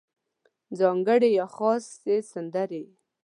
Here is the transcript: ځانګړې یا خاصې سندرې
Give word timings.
ځانګړې 0.79 1.29
یا 1.37 1.45
خاصې 1.55 2.15
سندرې 2.31 2.83